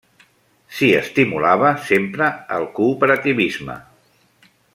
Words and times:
S'hi 0.77 0.87
estimulava 1.01 1.73
sempre 1.89 2.31
el 2.57 2.67
cooperativisme. 2.81 3.79